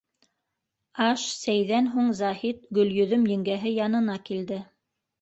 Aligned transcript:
Аш, 1.07 1.25
сәйҙән 1.41 1.91
һуң 1.97 2.09
Заһит 2.23 2.67
Гөлйөҙөм 2.81 3.31
еңгәһе 3.37 3.79
янына 3.79 4.21
килде. 4.29 4.63